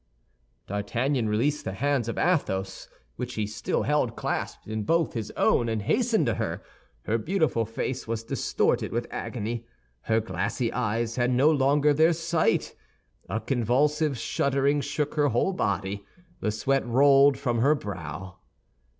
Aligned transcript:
D'Artagnan 0.65 1.29
released 1.29 1.63
the 1.63 1.73
hands 1.73 2.07
of 2.09 2.17
Athos 2.17 2.87
which 3.17 3.35
he 3.35 3.45
still 3.45 3.83
held 3.83 4.15
clasped 4.15 4.65
in 4.67 4.81
both 4.81 5.13
his 5.13 5.29
own, 5.37 5.69
and 5.69 5.83
hastened 5.83 6.25
to 6.25 6.33
her. 6.33 6.63
Her 7.03 7.19
beautiful 7.19 7.67
face 7.67 8.07
was 8.07 8.23
distorted 8.23 8.91
with 8.91 9.05
agony; 9.11 9.67
her 10.05 10.19
glassy 10.19 10.73
eyes 10.73 11.17
had 11.17 11.29
no 11.29 11.51
longer 11.51 11.93
their 11.93 12.13
sight; 12.13 12.73
a 13.29 13.39
convulsive 13.39 14.17
shuddering 14.17 14.81
shook 14.81 15.13
her 15.13 15.27
whole 15.27 15.53
body; 15.53 16.03
the 16.39 16.49
sweat 16.49 16.83
rolled 16.87 17.37
from 17.37 17.59
her 17.59 17.75
brow. 17.75 18.39